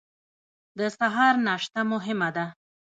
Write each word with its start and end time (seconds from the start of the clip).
د 0.77 0.79
سهار 0.97 1.33
ناشته 1.47 1.79
مهمه 1.91 2.29
ده 2.35 2.45